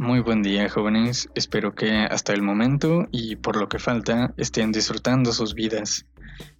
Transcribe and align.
Muy 0.00 0.20
buen 0.20 0.40
día 0.40 0.66
jóvenes, 0.70 1.28
espero 1.34 1.74
que 1.74 1.90
hasta 1.90 2.32
el 2.32 2.40
momento 2.40 3.06
y 3.10 3.36
por 3.36 3.56
lo 3.56 3.68
que 3.68 3.78
falta 3.78 4.32
estén 4.38 4.72
disfrutando 4.72 5.30
sus 5.30 5.52
vidas. 5.52 6.06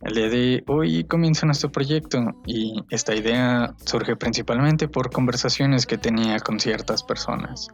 El 0.02 0.14
día 0.14 0.28
de 0.28 0.62
hoy 0.66 1.04
comienza 1.04 1.46
nuestro 1.46 1.72
proyecto 1.72 2.34
y 2.44 2.84
esta 2.90 3.14
idea 3.14 3.74
surge 3.86 4.14
principalmente 4.14 4.88
por 4.88 5.10
conversaciones 5.10 5.86
que 5.86 5.96
tenía 5.96 6.38
con 6.40 6.60
ciertas 6.60 7.02
personas, 7.02 7.68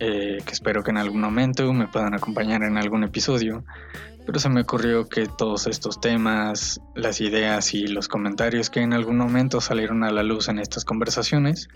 eh, 0.00 0.38
que 0.46 0.52
espero 0.52 0.82
que 0.82 0.92
en 0.92 0.96
algún 0.96 1.20
momento 1.20 1.70
me 1.74 1.88
puedan 1.88 2.14
acompañar 2.14 2.62
en 2.62 2.78
algún 2.78 3.04
episodio, 3.04 3.66
pero 4.24 4.38
se 4.38 4.48
me 4.48 4.62
ocurrió 4.62 5.10
que 5.10 5.26
todos 5.26 5.66
estos 5.66 6.00
temas, 6.00 6.80
las 6.94 7.20
ideas 7.20 7.74
y 7.74 7.86
los 7.86 8.08
comentarios 8.08 8.70
que 8.70 8.80
en 8.80 8.94
algún 8.94 9.18
momento 9.18 9.60
salieron 9.60 10.04
a 10.04 10.10
la 10.10 10.22
luz 10.22 10.48
en 10.48 10.58
estas 10.58 10.86
conversaciones 10.86 11.68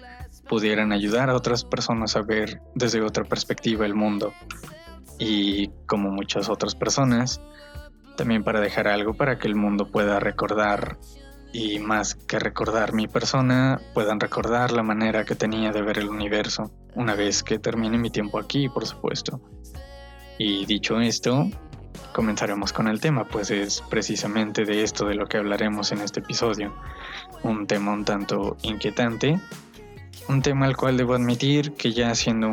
pudieran 0.48 0.92
ayudar 0.92 1.30
a 1.30 1.34
otras 1.34 1.64
personas 1.64 2.16
a 2.16 2.22
ver 2.22 2.60
desde 2.74 3.02
otra 3.02 3.24
perspectiva 3.24 3.86
el 3.86 3.94
mundo. 3.94 4.32
Y 5.18 5.68
como 5.86 6.10
muchas 6.10 6.48
otras 6.48 6.74
personas, 6.74 7.40
también 8.16 8.44
para 8.44 8.60
dejar 8.60 8.88
algo 8.88 9.14
para 9.14 9.38
que 9.38 9.48
el 9.48 9.54
mundo 9.54 9.90
pueda 9.90 10.20
recordar 10.20 10.98
y 11.52 11.78
más 11.78 12.14
que 12.14 12.38
recordar 12.38 12.92
mi 12.92 13.06
persona, 13.06 13.80
puedan 13.94 14.20
recordar 14.20 14.72
la 14.72 14.82
manera 14.82 15.24
que 15.24 15.34
tenía 15.34 15.72
de 15.72 15.80
ver 15.80 15.98
el 15.98 16.08
universo, 16.08 16.70
una 16.94 17.14
vez 17.14 17.42
que 17.42 17.58
termine 17.58 17.96
mi 17.96 18.10
tiempo 18.10 18.38
aquí, 18.38 18.68
por 18.68 18.86
supuesto. 18.86 19.40
Y 20.38 20.66
dicho 20.66 21.00
esto, 21.00 21.48
comenzaremos 22.12 22.72
con 22.72 22.88
el 22.88 23.00
tema, 23.00 23.24
pues 23.24 23.50
es 23.50 23.82
precisamente 23.88 24.64
de 24.64 24.82
esto 24.82 25.06
de 25.06 25.14
lo 25.14 25.26
que 25.26 25.38
hablaremos 25.38 25.92
en 25.92 26.02
este 26.02 26.20
episodio. 26.20 26.74
Un 27.42 27.66
tema 27.66 27.92
un 27.92 28.04
tanto 28.04 28.56
inquietante, 28.62 29.40
un 30.28 30.42
tema 30.42 30.66
al 30.66 30.76
cual 30.76 30.96
debo 30.96 31.14
admitir 31.14 31.72
que 31.74 31.92
ya 31.92 32.10
haciendo 32.10 32.48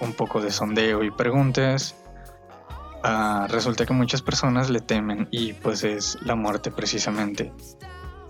un 0.00 0.12
poco 0.14 0.40
de 0.40 0.50
sondeo 0.50 1.04
y 1.04 1.10
preguntas, 1.10 1.96
uh, 3.04 3.46
resulta 3.48 3.86
que 3.86 3.92
muchas 3.92 4.22
personas 4.22 4.70
le 4.70 4.80
temen 4.80 5.28
y 5.30 5.52
pues 5.52 5.84
es 5.84 6.18
la 6.22 6.34
muerte 6.34 6.70
precisamente. 6.70 7.52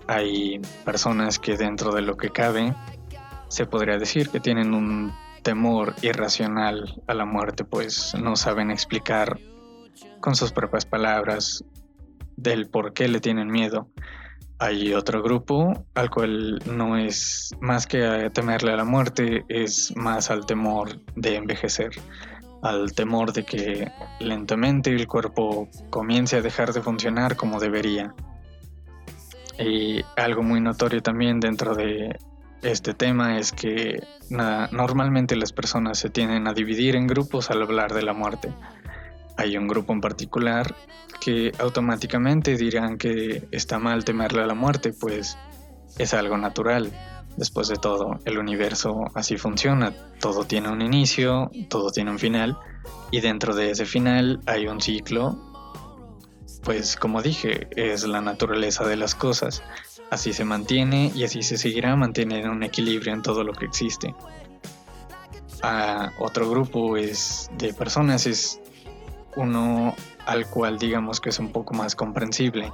Hay 0.07 0.59
personas 0.85 1.39
que 1.39 1.57
dentro 1.57 1.93
de 1.93 2.01
lo 2.01 2.17
que 2.17 2.29
cabe 2.29 2.75
se 3.47 3.65
podría 3.65 3.97
decir 3.97 4.29
que 4.29 4.39
tienen 4.39 4.73
un 4.73 5.13
temor 5.43 5.93
irracional 6.01 7.01
a 7.07 7.13
la 7.13 7.25
muerte, 7.25 7.63
pues 7.65 8.15
no 8.15 8.35
saben 8.35 8.71
explicar 8.71 9.39
con 10.19 10.35
sus 10.35 10.51
propias 10.51 10.85
palabras 10.85 11.63
del 12.37 12.67
por 12.67 12.93
qué 12.93 13.07
le 13.07 13.19
tienen 13.19 13.49
miedo. 13.49 13.87
Hay 14.63 14.93
otro 14.93 15.21
grupo 15.21 15.85
al 15.93 16.09
cual 16.09 16.57
no 16.65 16.95
es 16.95 17.53
más 17.59 17.85
que 17.85 18.31
temerle 18.33 18.71
a 18.71 18.77
la 18.77 18.85
muerte, 18.85 19.43
es 19.49 19.93
más 19.97 20.31
al 20.31 20.45
temor 20.45 21.01
de 21.17 21.35
envejecer, 21.35 21.91
al 22.61 22.93
temor 22.93 23.33
de 23.33 23.43
que 23.43 23.91
lentamente 24.21 24.89
el 24.89 25.05
cuerpo 25.05 25.67
comience 25.89 26.37
a 26.37 26.41
dejar 26.41 26.71
de 26.71 26.81
funcionar 26.81 27.35
como 27.35 27.59
debería. 27.59 28.15
Y 29.59 30.01
algo 30.15 30.43
muy 30.43 30.61
notorio 30.61 31.01
también 31.01 31.41
dentro 31.41 31.75
de 31.75 32.17
este 32.61 32.93
tema 32.93 33.37
es 33.37 33.51
que 33.51 34.01
normalmente 34.71 35.35
las 35.35 35.51
personas 35.51 35.99
se 35.99 36.09
tienden 36.09 36.47
a 36.47 36.53
dividir 36.53 36.95
en 36.95 37.07
grupos 37.07 37.51
al 37.51 37.63
hablar 37.63 37.93
de 37.93 38.03
la 38.03 38.13
muerte 38.13 38.53
hay 39.37 39.57
un 39.57 39.67
grupo 39.67 39.93
en 39.93 40.01
particular 40.01 40.75
que 41.19 41.51
automáticamente 41.59 42.55
dirán 42.57 42.97
que 42.97 43.47
está 43.51 43.79
mal 43.79 44.03
temerle 44.03 44.43
a 44.43 44.45
la 44.45 44.53
muerte, 44.53 44.93
pues 44.93 45.37
es 45.97 46.13
algo 46.13 46.37
natural. 46.37 46.91
Después 47.37 47.67
de 47.67 47.77
todo, 47.77 48.19
el 48.25 48.37
universo 48.37 49.05
así 49.15 49.37
funciona. 49.37 49.91
Todo 50.19 50.43
tiene 50.43 50.69
un 50.69 50.81
inicio, 50.81 51.49
todo 51.69 51.91
tiene 51.91 52.11
un 52.11 52.19
final, 52.19 52.57
y 53.09 53.21
dentro 53.21 53.55
de 53.55 53.71
ese 53.71 53.85
final 53.85 54.41
hay 54.45 54.67
un 54.67 54.81
ciclo. 54.81 55.37
Pues 56.63 56.95
como 56.95 57.21
dije, 57.21 57.67
es 57.75 58.05
la 58.05 58.21
naturaleza 58.21 58.85
de 58.85 58.95
las 58.95 59.15
cosas. 59.15 59.63
Así 60.09 60.31
se 60.31 60.45
mantiene 60.45 61.11
y 61.15 61.23
así 61.23 61.41
se 61.41 61.57
seguirá 61.57 61.95
manteniendo 61.95 62.51
un 62.51 62.63
equilibrio 62.63 63.13
en 63.13 63.21
todo 63.21 63.43
lo 63.43 63.53
que 63.53 63.65
existe. 63.65 64.13
A 65.61 66.11
otro 66.19 66.49
grupo 66.49 66.97
es 66.97 67.49
de 67.57 67.73
personas 67.73 68.27
es 68.27 68.59
uno 69.35 69.95
al 70.25 70.47
cual 70.47 70.77
digamos 70.77 71.19
que 71.19 71.29
es 71.29 71.39
un 71.39 71.51
poco 71.51 71.73
más 71.73 71.95
comprensible, 71.95 72.71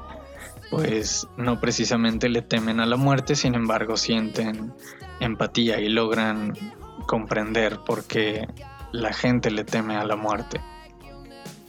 pues 0.70 1.28
no 1.38 1.60
precisamente 1.60 2.30
le 2.30 2.42
temen 2.42 2.80
a 2.80 2.86
la 2.86 2.96
muerte, 2.96 3.36
sin 3.36 3.56
embargo 3.56 3.98
sienten 3.98 4.74
empatía 5.20 5.80
y 5.80 5.90
logran 5.90 6.54
comprender 7.08 7.80
por 7.86 8.04
qué 8.06 8.48
la 8.92 9.14
gente 9.14 9.52
le 9.52 9.64
teme 9.64 9.96
a 9.96 10.06
la 10.06 10.16
muerte. 10.16 10.62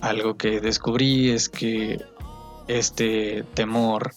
Algo 0.01 0.37
que 0.37 0.61
descubrí 0.61 1.31
es 1.31 1.49
que 1.49 2.03
este 2.69 3.45
temor 3.55 4.12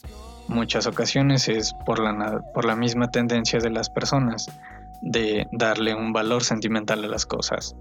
muchas 0.48 0.88
ocasiones 0.88 1.48
es 1.48 1.74
por 1.86 2.00
la, 2.00 2.42
por 2.54 2.66
la 2.66 2.76
misma 2.76 3.10
tendencia 3.10 3.60
de 3.60 3.70
las 3.70 3.90
personas 3.90 4.48
de 5.02 5.48
darle 5.52 5.94
un 5.94 6.14
valor 6.14 6.44
sentimental 6.44 7.04
a 7.04 7.08
las 7.08 7.26
cosas. 7.26 7.76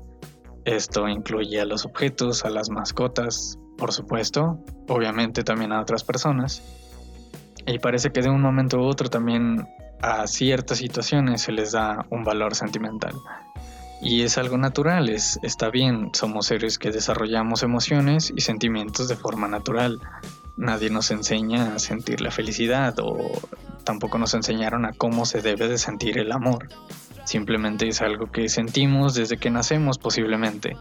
Esto 0.64 1.08
incluye 1.08 1.60
a 1.60 1.64
los 1.64 1.84
objetos, 1.84 2.44
a 2.44 2.50
las 2.50 2.70
mascotas, 2.70 3.58
por 3.76 3.92
supuesto, 3.92 4.58
obviamente 4.88 5.42
también 5.42 5.72
a 5.72 5.80
otras 5.80 6.04
personas. 6.04 6.62
Y 7.66 7.78
parece 7.78 8.10
que 8.10 8.22
de 8.22 8.30
un 8.30 8.40
momento 8.40 8.78
u 8.78 8.84
otro 8.84 9.08
también 9.08 9.66
a 10.02 10.26
ciertas 10.26 10.78
situaciones 10.78 11.42
se 11.42 11.52
les 11.52 11.72
da 11.72 12.06
un 12.10 12.24
valor 12.24 12.54
sentimental. 12.54 13.14
Y 14.00 14.22
es 14.22 14.36
algo 14.36 14.58
natural, 14.58 15.08
es, 15.08 15.38
está 15.42 15.70
bien, 15.70 16.10
somos 16.12 16.46
seres 16.46 16.76
que 16.78 16.90
desarrollamos 16.90 17.62
emociones 17.62 18.32
y 18.34 18.40
sentimientos 18.40 19.08
de 19.08 19.14
forma 19.14 19.46
natural. 19.46 20.00
Nadie 20.56 20.90
nos 20.90 21.12
enseña 21.12 21.74
a 21.74 21.78
sentir 21.78 22.20
la 22.20 22.32
felicidad 22.32 22.94
o 22.98 23.16
tampoco 23.84 24.18
nos 24.18 24.34
enseñaron 24.34 24.84
a 24.84 24.92
cómo 24.92 25.24
se 25.24 25.40
debe 25.40 25.68
de 25.68 25.78
sentir 25.78 26.18
el 26.18 26.32
amor. 26.32 26.68
Simplemente 27.24 27.88
es 27.88 28.02
algo 28.02 28.30
que 28.30 28.48
sentimos 28.48 29.14
desde 29.14 29.36
que 29.36 29.50
nacemos 29.50 29.98
posiblemente, 29.98 30.76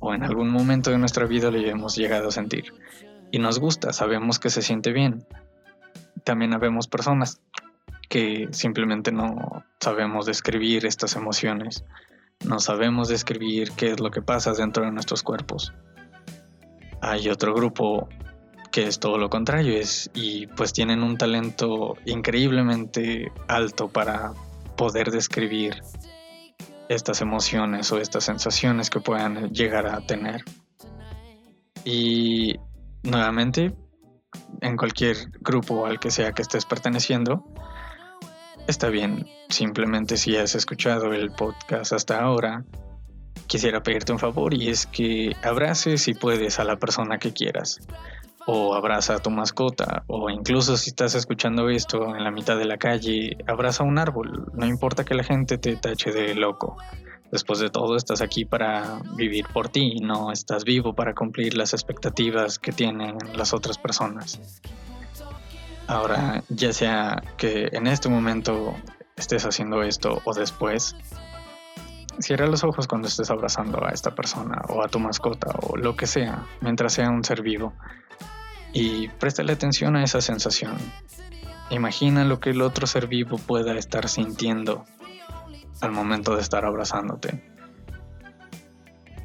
o 0.00 0.14
en 0.14 0.22
algún 0.22 0.50
momento 0.50 0.90
de 0.90 0.98
nuestra 0.98 1.26
vida 1.26 1.50
lo 1.50 1.58
hemos 1.58 1.96
llegado 1.96 2.28
a 2.28 2.32
sentir. 2.32 2.72
Y 3.30 3.38
nos 3.38 3.58
gusta, 3.58 3.92
sabemos 3.92 4.38
que 4.38 4.50
se 4.50 4.62
siente 4.62 4.92
bien. 4.92 5.26
También 6.24 6.54
habemos 6.54 6.88
personas 6.88 7.40
que 8.08 8.48
simplemente 8.52 9.12
no 9.12 9.64
sabemos 9.80 10.26
describir 10.26 10.86
estas 10.86 11.16
emociones, 11.16 11.84
no 12.46 12.58
sabemos 12.58 13.08
describir 13.08 13.72
qué 13.72 13.90
es 13.90 14.00
lo 14.00 14.10
que 14.10 14.22
pasa 14.22 14.52
dentro 14.52 14.84
de 14.84 14.92
nuestros 14.92 15.22
cuerpos. 15.22 15.74
Hay 17.00 17.28
otro 17.28 17.54
grupo 17.54 18.08
que 18.70 18.86
es 18.86 18.98
todo 18.98 19.18
lo 19.18 19.30
contrario, 19.30 19.76
es, 19.76 20.10
y 20.14 20.46
pues 20.46 20.72
tienen 20.72 21.02
un 21.02 21.16
talento 21.16 21.96
increíblemente 22.04 23.32
alto 23.46 23.88
para 23.88 24.32
poder 24.78 25.10
describir 25.10 25.82
estas 26.88 27.20
emociones 27.20 27.92
o 27.92 27.98
estas 27.98 28.24
sensaciones 28.24 28.88
que 28.88 29.00
puedan 29.00 29.50
llegar 29.50 29.86
a 29.86 30.00
tener. 30.00 30.42
Y 31.84 32.54
nuevamente, 33.02 33.74
en 34.60 34.76
cualquier 34.76 35.16
grupo 35.40 35.84
al 35.84 35.98
que 35.98 36.10
sea 36.10 36.32
que 36.32 36.42
estés 36.42 36.64
perteneciendo, 36.64 37.44
está 38.66 38.88
bien. 38.88 39.26
Simplemente 39.50 40.16
si 40.16 40.36
has 40.36 40.54
escuchado 40.54 41.12
el 41.12 41.32
podcast 41.32 41.92
hasta 41.92 42.20
ahora, 42.20 42.64
quisiera 43.48 43.82
pedirte 43.82 44.12
un 44.12 44.18
favor 44.18 44.54
y 44.54 44.68
es 44.68 44.86
que 44.86 45.34
abraces 45.42 46.02
si 46.02 46.14
puedes 46.14 46.60
a 46.60 46.64
la 46.64 46.76
persona 46.76 47.18
que 47.18 47.32
quieras 47.32 47.80
o 48.46 48.74
abraza 48.74 49.16
a 49.16 49.18
tu 49.18 49.30
mascota, 49.30 50.04
o 50.06 50.30
incluso 50.30 50.76
si 50.76 50.90
estás 50.90 51.14
escuchando 51.14 51.68
esto 51.68 52.14
en 52.16 52.24
la 52.24 52.30
mitad 52.30 52.56
de 52.56 52.64
la 52.64 52.78
calle, 52.78 53.36
abraza 53.46 53.84
un 53.84 53.98
árbol, 53.98 54.50
no 54.54 54.66
importa 54.66 55.04
que 55.04 55.14
la 55.14 55.24
gente 55.24 55.58
te 55.58 55.76
tache 55.76 56.12
de 56.12 56.34
loco. 56.34 56.76
Después 57.30 57.58
de 57.58 57.68
todo, 57.68 57.96
estás 57.96 58.22
aquí 58.22 58.46
para 58.46 59.02
vivir 59.14 59.46
por 59.52 59.68
ti, 59.68 59.96
no 60.00 60.32
estás 60.32 60.64
vivo 60.64 60.94
para 60.94 61.14
cumplir 61.14 61.54
las 61.54 61.74
expectativas 61.74 62.58
que 62.58 62.72
tienen 62.72 63.18
las 63.34 63.52
otras 63.52 63.76
personas. 63.76 64.40
Ahora, 65.86 66.42
ya 66.48 66.72
sea 66.72 67.22
que 67.36 67.68
en 67.72 67.86
este 67.86 68.08
momento 68.08 68.74
estés 69.16 69.44
haciendo 69.44 69.82
esto 69.82 70.22
o 70.24 70.32
después, 70.32 70.96
cierra 72.20 72.46
los 72.46 72.64
ojos 72.64 72.86
cuando 72.86 73.08
estés 73.08 73.30
abrazando 73.30 73.84
a 73.84 73.90
esta 73.90 74.14
persona 74.14 74.62
o 74.68 74.82
a 74.82 74.88
tu 74.88 74.98
mascota 74.98 75.54
o 75.62 75.76
lo 75.76 75.96
que 75.96 76.06
sea, 76.06 76.46
mientras 76.60 76.92
sea 76.92 77.10
un 77.10 77.24
ser 77.24 77.42
vivo 77.42 77.72
y 78.72 79.08
préstale 79.08 79.52
atención 79.52 79.96
a 79.96 80.04
esa 80.04 80.20
sensación. 80.20 80.76
Imagina 81.70 82.24
lo 82.24 82.40
que 82.40 82.50
el 82.50 82.62
otro 82.62 82.86
ser 82.86 83.06
vivo 83.06 83.38
pueda 83.38 83.76
estar 83.76 84.08
sintiendo 84.08 84.84
al 85.80 85.92
momento 85.92 86.34
de 86.34 86.42
estar 86.42 86.64
abrazándote. 86.64 87.44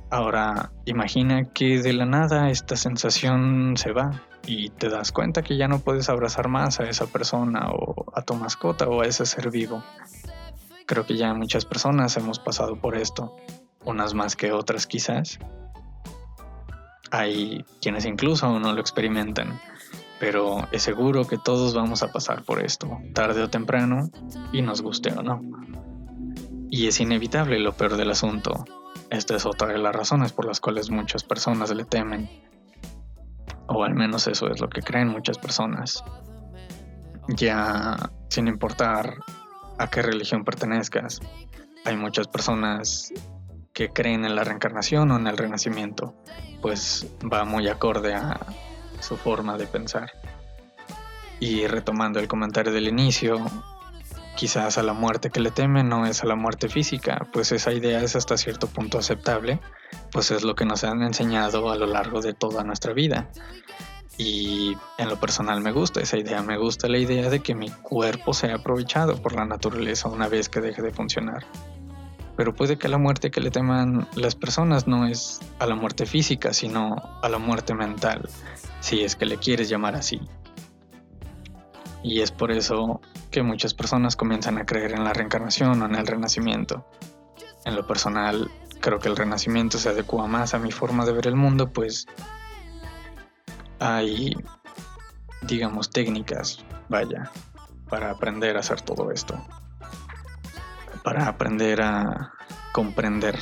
Ahora, 0.10 0.72
imagina 0.86 1.46
que 1.46 1.82
de 1.82 1.94
la 1.94 2.06
nada 2.06 2.50
esta 2.52 2.76
sensación 2.76 3.76
se 3.78 3.92
va 3.94 4.22
y 4.46 4.70
te 4.70 4.90
das 4.90 5.12
cuenta 5.12 5.42
que 5.42 5.58
ya 5.58 5.68
no 5.68 5.80
puedes 5.80 6.10
abrazar 6.10 6.50
más 6.50 6.80
a 6.80 6.84
esa 6.84 7.08
persona 7.08 7.72
o 7.72 8.06
a 8.14 8.22
tu 8.22 8.36
mascota 8.36 8.88
o 8.88 9.02
a 9.02 9.08
ese 9.08 9.26
ser 9.26 9.50
vivo. 9.50 9.84
Creo 10.86 11.06
que 11.06 11.16
ya 11.16 11.34
muchas 11.34 11.66
personas 11.66 12.18
hemos 12.18 12.40
pasado 12.40 12.76
por 12.76 12.98
esto. 12.98 13.36
unas 13.86 14.14
más 14.14 14.36
que 14.36 14.54
otras 14.54 14.88
quizás. 14.88 15.40
Hay 17.12 17.66
quienes 17.82 18.06
incluso 18.06 18.46
aún 18.46 18.62
no 18.62 18.74
lo 18.74 18.80
experimentan, 18.80 19.60
pero 20.20 20.68
es 20.72 20.84
seguro 20.84 21.28
que 21.28 21.38
todos 21.38 21.74
vamos 21.74 22.02
a 22.02 22.12
pasar 22.12 22.44
por 22.44 22.64
esto, 22.64 23.00
tarde 23.14 23.44
o 23.44 23.50
temprano, 23.50 24.10
y 24.54 24.62
nos 24.62 24.82
guste 24.82 25.12
o 25.12 25.22
no. 25.22 25.42
Y 26.70 26.88
es 26.88 27.00
inevitable 27.02 27.60
lo 27.60 27.74
peor 27.74 27.98
del 27.98 28.12
asunto. 28.12 28.66
Esta 29.10 29.36
es 29.36 29.46
otra 29.46 29.68
de 29.68 29.78
las 29.78 29.94
razones 29.94 30.32
por 30.32 30.46
las 30.46 30.60
cuales 30.60 30.90
muchas 30.90 31.24
personas 31.24 31.70
le 31.72 31.86
temen. 31.86 32.30
O 33.68 33.84
al 33.84 33.94
menos 33.94 34.28
eso 34.28 34.48
es 34.50 34.60
lo 34.60 34.70
que 34.70 34.82
creen 34.82 35.10
muchas 35.10 35.38
personas. 35.38 36.04
Ya 37.28 38.12
sin 38.30 38.48
importar 38.48 39.18
a 39.78 39.90
qué 39.90 40.02
religión 40.02 40.44
pertenezcas, 40.44 41.20
hay 41.86 41.98
muchas 41.98 42.28
personas 42.28 43.12
que 43.74 43.90
creen 43.90 44.24
en 44.26 44.36
la 44.36 44.44
reencarnación 44.44 45.12
o 45.12 45.18
en 45.18 45.28
el 45.28 45.38
renacimiento, 45.38 46.16
pues 46.62 47.08
va 47.22 47.44
muy 47.44 47.68
acorde 47.68 48.14
a 48.14 48.40
su 49.00 49.18
forma 49.18 49.58
de 49.58 49.68
pensar. 49.68 50.12
Y 51.40 51.68
retomando 51.68 52.20
el 52.20 52.28
comentario 52.28 52.72
del 52.72 52.88
inicio, 52.88 53.44
quizás 54.36 54.78
a 54.78 54.84
la 54.84 54.94
muerte 54.94 55.30
que 55.30 55.40
le 55.40 55.52
temen 55.52 55.90
no 55.90 56.06
es 56.06 56.24
a 56.24 56.28
la 56.28 56.36
muerte 56.36 56.70
física, 56.70 57.28
pues 57.34 57.52
esa 57.52 57.74
idea 57.74 58.02
es 58.02 58.16
hasta 58.16 58.38
cierto 58.38 58.68
punto 58.68 58.98
aceptable, 58.98 59.60
pues 60.12 60.32
es 60.32 60.44
lo 60.44 60.56
que 60.56 60.66
nos 60.66 60.84
han 60.84 61.02
enseñado 61.02 61.72
a 61.72 61.76
lo 61.76 61.88
largo 61.88 62.22
de 62.22 62.34
toda 62.34 62.64
nuestra 62.64 62.94
vida. 62.94 63.30
Y 64.18 64.78
en 64.98 65.10
lo 65.10 65.20
personal 65.20 65.62
me 65.62 65.72
gusta 65.72 66.02
esa 66.02 66.18
idea, 66.18 66.42
me 66.44 66.58
gusta 66.58 66.88
la 66.88 67.00
idea 67.00 67.30
de 67.30 67.40
que 67.40 67.56
mi 67.56 67.70
cuerpo 67.70 68.34
sea 68.34 68.56
aprovechado 68.56 69.22
por 69.22 69.34
la 69.34 69.46
naturaleza 69.46 70.08
una 70.08 70.28
vez 70.28 70.50
que 70.50 70.62
deje 70.62 70.82
de 70.82 70.92
funcionar. 70.92 71.46
Pero 72.36 72.54
puede 72.54 72.78
que 72.78 72.88
la 72.88 72.98
muerte 72.98 73.32
que 73.32 73.42
le 73.42 73.52
teman 73.52 74.08
las 74.16 74.36
personas 74.36 74.88
no 74.88 75.08
es 75.08 75.40
a 75.60 75.66
la 75.66 75.76
muerte 75.76 76.06
física, 76.06 76.54
sino 76.54 76.96
a 77.22 77.30
la 77.30 77.38
muerte 77.38 77.74
mental, 77.74 78.30
si 78.80 79.04
es 79.04 79.16
que 79.16 79.26
le 79.26 79.38
quieres 79.38 79.70
llamar 79.70 79.96
así. 79.96 80.20
Y 82.04 82.22
es 82.22 82.32
por 82.32 82.52
eso 82.52 83.02
que 83.32 83.44
muchas 83.44 83.74
personas 83.74 84.16
comienzan 84.16 84.58
a 84.58 84.66
creer 84.66 84.92
en 84.92 85.04
la 85.04 85.14
reencarnación 85.14 85.82
o 85.82 85.86
en 85.86 85.96
el 85.96 86.06
renacimiento. 86.06 86.86
En 87.66 87.76
lo 87.76 87.88
personal, 87.88 88.52
creo 88.82 89.00
que 89.00 89.10
el 89.10 89.16
renacimiento 89.16 89.78
se 89.78 89.90
adecua 89.90 90.28
más 90.28 90.54
a 90.54 90.60
mi 90.60 90.72
forma 90.72 91.06
de 91.06 91.14
ver 91.14 91.28
el 91.28 91.36
mundo, 91.36 91.72
pues 91.72 92.08
hay, 93.84 94.36
digamos, 95.42 95.90
técnicas, 95.90 96.64
vaya, 96.90 97.32
para 97.90 98.12
aprender 98.12 98.56
a 98.58 98.62
hacer 98.62 98.82
todo 98.82 99.12
esto 99.12 99.38
para 101.04 101.28
aprender 101.28 101.82
a 101.82 102.34
comprender 102.72 103.38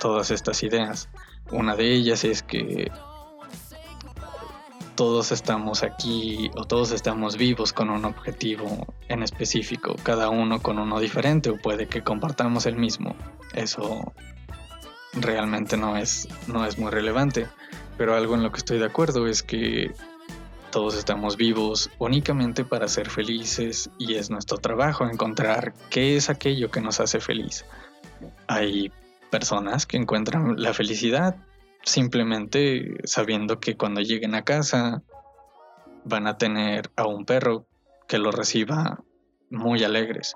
todas 0.00 0.30
estas 0.30 0.62
ideas. 0.62 1.08
Una 1.52 1.76
de 1.76 1.94
ellas 1.94 2.24
es 2.24 2.42
que 2.42 2.90
todos 4.94 5.30
estamos 5.30 5.84
aquí 5.84 6.50
o 6.56 6.64
todos 6.64 6.90
estamos 6.90 7.36
vivos 7.36 7.72
con 7.72 7.90
un 7.90 8.04
objetivo 8.04 8.94
en 9.08 9.22
específico, 9.22 9.94
cada 10.02 10.28
uno 10.28 10.60
con 10.60 10.78
uno 10.78 10.98
diferente 10.98 11.50
o 11.50 11.56
puede 11.56 11.86
que 11.86 12.02
compartamos 12.02 12.66
el 12.66 12.76
mismo. 12.76 13.14
Eso 13.54 14.12
realmente 15.12 15.76
no 15.76 15.96
es, 15.96 16.26
no 16.48 16.66
es 16.66 16.78
muy 16.78 16.90
relevante, 16.90 17.46
pero 17.98 18.14
algo 18.14 18.36
en 18.36 18.44
lo 18.44 18.52
que 18.52 18.58
estoy 18.58 18.78
de 18.78 18.86
acuerdo 18.86 19.26
es 19.26 19.42
que 19.42 19.92
todos 20.70 20.96
estamos 20.96 21.36
vivos 21.36 21.90
únicamente 21.98 22.64
para 22.64 22.86
ser 22.88 23.10
felices 23.10 23.90
y 23.98 24.14
es 24.14 24.30
nuestro 24.30 24.58
trabajo 24.58 25.04
encontrar 25.04 25.74
qué 25.90 26.16
es 26.16 26.30
aquello 26.30 26.70
que 26.70 26.80
nos 26.80 27.00
hace 27.00 27.20
feliz. 27.20 27.66
Hay 28.46 28.92
personas 29.30 29.84
que 29.84 29.96
encuentran 29.96 30.54
la 30.62 30.72
felicidad 30.72 31.36
simplemente 31.82 32.98
sabiendo 33.04 33.60
que 33.60 33.76
cuando 33.76 34.00
lleguen 34.00 34.34
a 34.34 34.44
casa 34.44 35.02
van 36.04 36.26
a 36.26 36.38
tener 36.38 36.90
a 36.96 37.06
un 37.06 37.24
perro 37.24 37.66
que 38.06 38.18
lo 38.18 38.30
reciba 38.30 39.02
muy 39.50 39.82
alegres. 39.82 40.34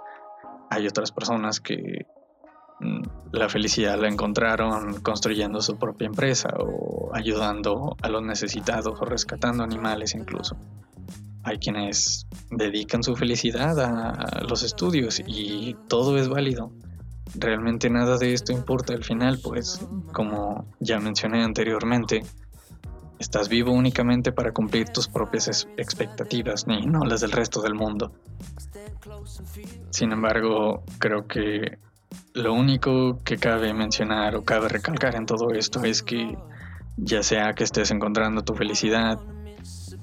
Hay 0.68 0.86
otras 0.88 1.12
personas 1.12 1.60
que 1.60 2.06
la 3.32 3.48
felicidad 3.48 3.98
la 3.98 4.08
encontraron 4.08 5.00
construyendo 5.00 5.60
su 5.60 5.76
propia 5.76 6.06
empresa 6.06 6.50
o 6.58 7.10
ayudando 7.14 7.96
a 8.02 8.08
los 8.08 8.22
necesitados 8.22 9.00
o 9.00 9.04
rescatando 9.04 9.62
animales 9.62 10.14
incluso. 10.14 10.56
Hay 11.44 11.58
quienes 11.58 12.26
dedican 12.50 13.02
su 13.02 13.16
felicidad 13.16 13.78
a 13.80 14.42
los 14.48 14.62
estudios 14.62 15.20
y 15.26 15.76
todo 15.88 16.16
es 16.18 16.28
válido. 16.28 16.72
Realmente 17.34 17.88
nada 17.88 18.18
de 18.18 18.34
esto 18.34 18.52
importa 18.52 18.92
al 18.92 19.04
final, 19.04 19.40
pues 19.42 19.80
como 20.12 20.66
ya 20.78 21.00
mencioné 21.00 21.42
anteriormente, 21.42 22.22
estás 23.18 23.48
vivo 23.48 23.72
únicamente 23.72 24.32
para 24.32 24.52
cumplir 24.52 24.88
tus 24.90 25.08
propias 25.08 25.66
expectativas, 25.76 26.66
ni 26.66 26.84
no 26.86 27.04
las 27.04 27.22
del 27.22 27.32
resto 27.32 27.62
del 27.62 27.74
mundo. 27.74 28.12
Sin 29.90 30.12
embargo, 30.12 30.82
creo 30.98 31.26
que 31.26 31.78
lo 32.34 32.54
único 32.54 33.20
que 33.24 33.36
cabe 33.36 33.72
mencionar 33.74 34.36
o 34.36 34.44
cabe 34.44 34.68
recalcar 34.68 35.14
en 35.14 35.26
todo 35.26 35.50
esto 35.50 35.84
es 35.84 36.02
que 36.02 36.36
ya 36.96 37.22
sea 37.22 37.54
que 37.54 37.64
estés 37.64 37.90
encontrando 37.90 38.42
tu 38.42 38.54
felicidad 38.54 39.18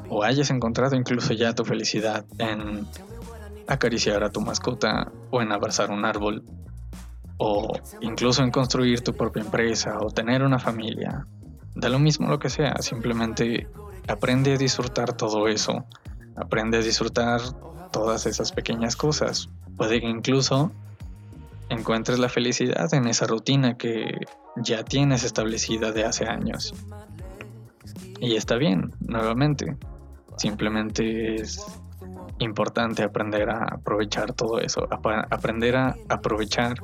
o 0.10 0.24
hayas 0.24 0.50
encontrado 0.50 0.96
incluso 0.96 1.34
ya 1.34 1.54
tu 1.54 1.66
felicidad 1.66 2.26
en 2.38 2.88
acariciar 3.68 4.24
a 4.24 4.32
tu 4.32 4.42
mascota 4.42 5.12
o 5.30 5.42
en 5.42 5.52
abrazar 5.52 5.92
un 5.92 6.06
árbol 6.06 6.44
o 7.38 7.72
incluso 8.02 8.44
en 8.44 8.52
construir 8.52 9.02
tu 9.02 9.14
propia 9.14 9.42
empresa 9.42 9.98
o 10.02 10.12
tener 10.12 10.44
una 10.44 10.60
familia, 10.60 11.26
da 11.74 11.88
lo 11.88 11.98
mismo 11.98 12.28
lo 12.28 12.38
que 12.38 12.50
sea, 12.50 12.76
simplemente 12.82 13.68
aprende 14.08 14.54
a 14.54 14.58
disfrutar 14.58 15.14
todo 15.14 15.48
eso, 15.48 15.86
aprende 16.36 16.78
a 16.78 16.82
disfrutar 16.82 17.40
todas 17.92 18.26
esas 18.26 18.52
pequeñas 18.52 18.96
cosas. 18.96 19.50
Puede 19.78 20.02
que 20.02 20.08
incluso 20.08 20.72
encuentres 21.70 22.20
la 22.20 22.30
felicidad 22.30 22.94
en 22.94 23.08
esa 23.08 23.28
rutina 23.28 23.78
que 23.78 24.26
ya 24.58 24.84
tienes 24.84 25.24
establecida 25.24 25.92
de 25.92 26.04
hace 26.04 26.26
años. 26.26 26.74
Y 28.20 28.36
está 28.36 28.56
bien, 28.56 28.92
nuevamente. 29.00 29.78
Simplemente 30.38 31.36
es 31.36 31.64
importante 32.40 33.04
aprender 33.04 33.50
a 33.50 33.66
aprovechar 33.66 34.34
todo 34.34 34.60
eso, 34.60 34.88
aprender 35.30 35.76
a 35.76 35.96
aprovechar 36.08 36.76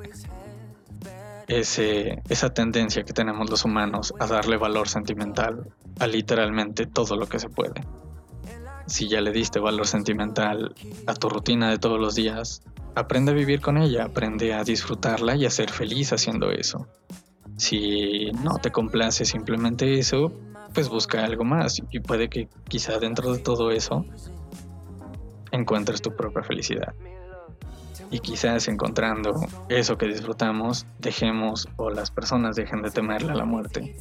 ese, 1.48 2.22
esa 2.30 2.54
tendencia 2.54 3.04
que 3.04 3.14
tenemos 3.14 3.50
los 3.50 3.66
humanos 3.66 4.14
a 4.20 4.28
darle 4.28 4.58
valor 4.58 4.88
sentimental 4.88 5.68
a 6.00 6.08
literalmente 6.08 6.86
todo 6.86 7.16
lo 7.16 7.28
que 7.28 7.40
se 7.40 7.50
puede. 7.50 7.86
Si 8.88 9.08
ya 9.08 9.22
le 9.22 9.32
diste 9.32 9.60
valor 9.60 9.88
sentimental 9.88 10.76
a 11.08 11.14
tu 11.14 11.30
rutina 11.30 11.70
de 11.70 11.80
todos 11.80 12.00
los 12.00 12.16
días, 12.16 12.62
Aprende 12.96 13.32
a 13.32 13.36
vivir 13.36 13.62
con 13.62 13.78
ella, 13.78 14.06
aprende 14.06 14.54
a 14.54 14.64
disfrutarla 14.64 15.36
y 15.36 15.46
a 15.46 15.50
ser 15.50 15.70
feliz 15.70 16.14
haciendo 16.14 16.52
eso. 16.52 16.88
Si 17.58 18.32
no 18.44 18.58
te 18.58 18.72
complace 18.72 19.26
simplemente 19.26 20.00
eso, 20.00 20.32
pues 20.74 20.90
busca 20.90 21.24
algo 21.24 21.44
más 21.44 21.82
y 21.92 22.00
puede 22.00 22.30
que 22.30 22.50
quizá 22.68 22.98
dentro 23.00 23.34
de 23.34 23.40
todo 23.40 23.72
eso 23.72 24.06
encuentres 25.52 26.02
tu 26.02 26.16
propia 26.16 26.44
felicidad. 26.44 26.94
Y 28.12 28.20
quizás 28.20 28.68
encontrando 28.68 29.34
eso 29.70 29.98
que 29.98 30.08
disfrutamos, 30.08 30.86
dejemos 31.00 31.68
o 31.78 31.90
las 31.90 32.12
personas 32.12 32.56
dejen 32.56 32.82
de 32.82 32.92
temerle 32.92 33.32
a 33.32 33.36
la 33.36 33.46
muerte. 33.46 33.96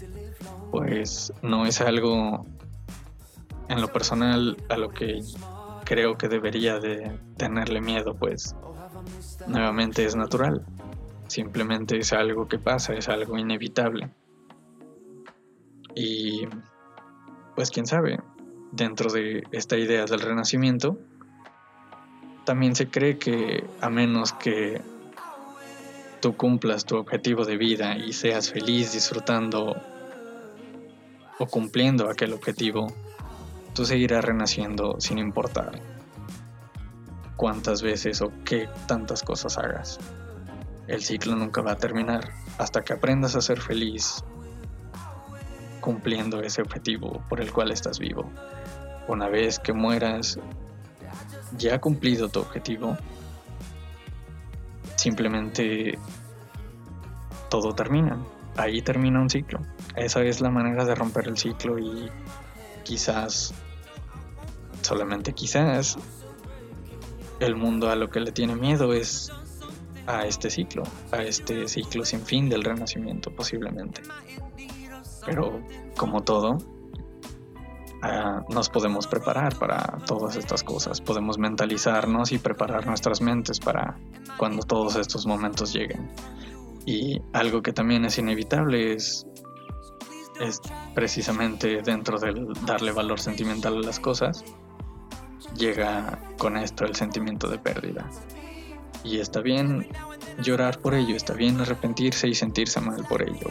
Pues 0.71 1.33
no 1.43 1.65
es 1.67 1.81
algo 1.81 2.45
en 3.69 3.81
lo 3.81 3.89
personal 3.89 4.57
a 4.69 4.77
lo 4.77 4.91
que 4.91 5.23
creo 5.85 6.17
que 6.17 6.29
debería 6.29 6.79
de 6.79 7.19
tenerle 7.37 7.81
miedo, 7.81 8.15
pues 8.15 8.55
nuevamente 9.47 10.05
es 10.05 10.17
natural. 10.17 10.65
Simplemente 11.29 11.99
es 11.99 12.13
algo 12.13 12.49
que 12.49 12.59
pasa, 12.59 12.95
es 12.95 13.09
algo 13.09 13.39
inevitable. 13.39 14.11
Y 15.95 16.47
pues 17.55 17.71
quién 17.71 17.87
sabe, 17.87 18.21
dentro 18.73 19.13
de 19.13 19.45
esta 19.53 19.77
idea 19.77 20.05
del 20.07 20.21
renacimiento, 20.21 20.99
también 22.45 22.75
se 22.75 22.89
cree 22.89 23.19
que 23.19 23.65
a 23.81 23.89
menos 23.89 24.33
que 24.33 24.83
tú 26.21 26.37
cumplas 26.37 26.85
tu 26.85 26.97
objetivo 26.97 27.45
de 27.45 27.57
vida 27.57 27.97
y 27.97 28.13
seas 28.13 28.51
feliz 28.51 28.93
disfrutando 28.93 29.77
o 31.39 31.47
cumpliendo 31.47 32.09
aquel 32.09 32.33
objetivo, 32.33 32.87
tú 33.75 33.85
seguirás 33.85 34.25
renaciendo 34.25 34.97
sin 35.01 35.19
importar 35.19 35.81
cuántas 37.37 37.83
veces 37.83 38.23
o 38.23 38.33
qué 38.45 38.69
tantas 38.87 39.23
cosas 39.23 39.59
hagas. 39.59 39.99
El 40.87 41.03
ciclo 41.03 41.35
nunca 41.35 41.61
va 41.61 41.73
a 41.73 41.77
terminar 41.77 42.31
hasta 42.59 42.83
que 42.83 42.93
aprendas 42.93 43.35
a 43.35 43.41
ser 43.41 43.61
feliz 43.61 44.25
cumpliendo 45.81 46.41
ese 46.41 46.63
objetivo 46.63 47.23
por 47.29 47.41
el 47.41 47.53
cual 47.53 47.73
estás 47.73 47.99
vivo. 47.99 48.31
Una 49.09 49.29
vez 49.29 49.59
que 49.59 49.73
mueras, 49.73 50.39
ya 51.59 51.81
cumplido 51.81 52.29
tu 52.29 52.41
objetivo, 52.41 52.97
simplemente 54.97 55.99
todo 57.51 57.75
termina. 57.75 58.19
ahí 58.57 58.83
termina 58.83 59.21
un 59.21 59.29
ciclo. 59.29 59.61
Esa 59.97 60.23
es 60.23 60.41
la 60.41 60.51
manera 60.51 60.85
de 60.85 60.95
romper 60.95 61.29
el 61.29 61.37
ciclo 61.37 61.79
y 61.79 62.09
quizás, 62.85 63.53
solamente 64.85 65.33
quizás, 65.33 65.97
el 67.41 67.57
mundo 67.57 67.91
a 67.91 67.97
lo 67.97 68.11
que 68.11 68.21
le 68.21 68.33
tiene 68.33 68.55
miedo 68.55 68.93
es 68.93 69.33
a 70.07 70.27
este 70.27 70.51
ciclo, 70.51 70.83
a 71.13 71.23
este 71.23 71.67
ciclo 71.69 72.05
sin 72.05 72.21
fin 72.21 72.49
del 72.49 72.63
renacimiento 72.63 73.31
posiblemente. 73.35 74.03
Pero 75.25 75.61
como 75.97 76.23
todo, 76.23 76.59
ah, 78.03 78.43
nos 78.51 78.69
podemos 78.69 79.07
preparar 79.07 79.59
para 79.59 79.99
todas 80.07 80.37
estas 80.37 80.63
cosas, 80.63 81.01
podemos 81.01 81.39
mentalizarnos 81.39 82.33
y 82.33 82.39
preparar 82.39 82.87
nuestras 82.87 83.21
mentes 83.21 83.59
para 83.61 83.99
cuando 84.37 84.63
todos 84.63 84.97
estos 84.97 85.27
momentos 85.27 85.73
lleguen. 85.73 86.11
Y 86.87 87.23
algo 87.33 87.63
que 87.63 87.73
también 87.73 88.05
es 88.05 88.19
inevitable 88.19 88.93
es, 88.93 89.27
es 90.39 90.61
precisamente 90.95 91.81
dentro 91.81 92.19
del 92.19 92.49
darle 92.67 92.93
valor 92.93 93.19
sentimental 93.19 93.79
a 93.79 93.81
las 93.81 93.99
cosas, 93.99 94.45
llega 95.57 96.19
con 96.39 96.57
esto 96.57 96.85
el 96.85 96.95
sentimiento 96.95 97.49
de 97.49 97.59
pérdida. 97.59 98.11
Y 99.03 99.19
está 99.19 99.41
bien 99.41 99.87
llorar 100.43 100.79
por 100.79 100.95
ello, 100.95 101.15
está 101.15 101.35
bien 101.35 101.61
arrepentirse 101.61 102.29
y 102.29 102.35
sentirse 102.35 102.81
mal 102.81 103.05
por 103.05 103.23
ello. 103.23 103.49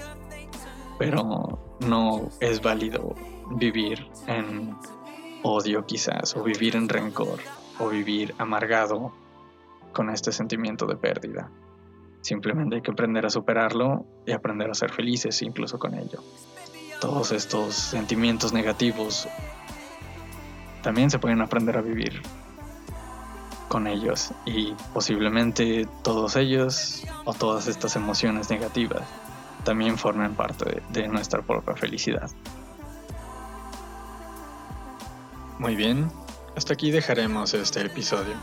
Pero 0.98 1.78
no 1.82 2.30
es 2.40 2.62
válido 2.62 3.16
vivir 3.52 4.08
en 4.28 4.76
odio 5.44 5.86
quizás, 5.86 6.36
o 6.36 6.44
vivir 6.44 6.76
en 6.76 6.90
rencor, 6.90 7.40
o 7.80 7.90
vivir 7.90 8.34
amargado 8.38 9.14
con 9.94 10.10
este 10.10 10.32
sentimiento 10.32 10.88
de 10.88 10.96
pérdida. 10.96 11.52
Simplemente 12.22 12.78
hay 12.78 12.82
que 12.82 12.92
aprender 12.92 13.26
a 13.26 13.30
superarlo 13.30 14.06
y 14.26 14.32
aprender 14.32 14.70
a 14.70 14.74
ser 14.74 14.92
felices 14.92 15.42
incluso 15.42 15.78
con 15.78 15.94
ello. 15.94 16.24
Todos 17.02 17.34
estos 17.34 17.76
sentimientos 17.76 18.54
negativos 18.54 19.28
también 20.84 21.10
se 21.10 21.18
pueden 21.18 21.42
aprender 21.42 21.78
a 21.78 21.82
vivir 21.82 22.22
con 23.70 23.88
ellos 23.88 24.32
y 24.46 24.76
posiblemente 24.94 25.88
todos 26.04 26.36
ellos 26.36 27.04
o 27.26 27.34
todas 27.34 27.68
estas 27.68 27.96
emociones 27.96 28.52
negativas 28.52 29.02
también 29.64 29.98
formen 29.98 30.36
parte 30.36 30.82
de, 30.90 31.08
nuestra 31.08 31.42
propia 31.42 31.76
felicidad. 31.76 32.30
Muy 35.58 35.76
bien, 35.76 36.12
hasta 36.56 36.74
aquí 36.74 36.92
dejaremos 36.92 37.54
este 37.54 37.82
episodio. 37.86 38.34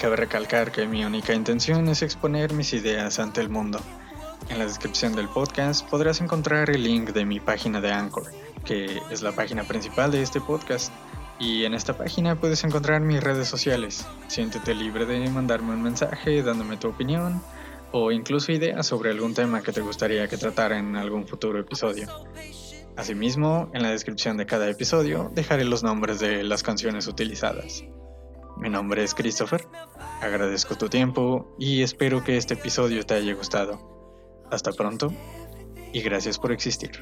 Cabe 0.00 0.16
recalcar 0.16 0.72
que 0.72 0.86
mi 0.86 1.04
única 1.04 1.34
intención 1.34 1.88
es 1.88 2.02
exponer 2.02 2.52
mis 2.52 2.72
ideas 2.72 3.18
ante 3.18 3.40
el 3.40 3.48
mundo. 3.48 3.80
En 4.48 4.58
la 4.58 4.66
descripción 4.66 5.14
del 5.14 5.28
podcast 5.28 5.88
podrás 5.88 6.20
encontrar 6.20 6.68
el 6.70 6.82
link 6.82 7.10
de 7.10 7.24
mi 7.24 7.40
página 7.40 7.80
de 7.80 7.92
Anchor, 7.92 8.24
que 8.64 9.00
es 9.10 9.22
la 9.22 9.32
página 9.32 9.62
principal 9.62 10.10
de 10.10 10.22
este 10.22 10.40
podcast. 10.40 10.92
Y 11.38 11.64
en 11.64 11.74
esta 11.74 11.96
página 11.96 12.38
puedes 12.38 12.62
encontrar 12.64 13.00
mis 13.00 13.22
redes 13.22 13.48
sociales. 13.48 14.06
Siéntete 14.28 14.74
libre 14.74 15.04
de 15.04 15.28
mandarme 15.30 15.74
un 15.74 15.82
mensaje 15.82 16.42
dándome 16.42 16.76
tu 16.76 16.88
opinión 16.88 17.42
o 17.90 18.12
incluso 18.12 18.52
ideas 18.52 18.86
sobre 18.86 19.10
algún 19.10 19.34
tema 19.34 19.62
que 19.62 19.72
te 19.72 19.80
gustaría 19.80 20.28
que 20.28 20.36
tratara 20.36 20.78
en 20.78 20.96
algún 20.96 21.26
futuro 21.26 21.58
episodio. 21.58 22.08
Asimismo, 22.96 23.70
en 23.74 23.82
la 23.82 23.90
descripción 23.90 24.36
de 24.36 24.46
cada 24.46 24.68
episodio 24.68 25.30
dejaré 25.34 25.64
los 25.64 25.82
nombres 25.82 26.20
de 26.20 26.44
las 26.44 26.62
canciones 26.62 27.08
utilizadas. 27.08 27.84
Mi 28.56 28.70
nombre 28.70 29.02
es 29.02 29.14
Christopher, 29.14 29.66
agradezco 30.20 30.76
tu 30.76 30.88
tiempo 30.88 31.56
y 31.58 31.82
espero 31.82 32.22
que 32.22 32.36
este 32.36 32.54
episodio 32.54 33.04
te 33.04 33.14
haya 33.14 33.34
gustado. 33.34 34.44
Hasta 34.50 34.70
pronto 34.72 35.12
y 35.92 36.00
gracias 36.02 36.38
por 36.38 36.52
existir. 36.52 36.92